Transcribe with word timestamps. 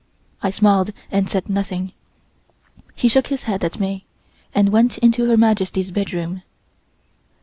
I 0.41 0.49
smiled 0.49 0.93
and 1.11 1.29
said 1.29 1.47
nothing. 1.47 1.91
He 2.95 3.07
shook 3.07 3.27
his 3.27 3.43
head 3.43 3.63
at 3.63 3.79
me, 3.79 4.05
and 4.51 4.69
went 4.71 4.97
into 4.97 5.25
Her 5.27 5.37
Majesty's 5.37 5.91
bedroom. 5.91 6.41